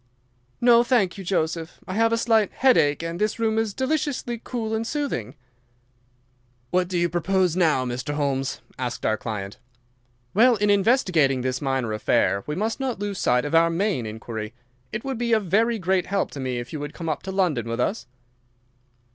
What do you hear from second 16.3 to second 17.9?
to me if you would come up to London with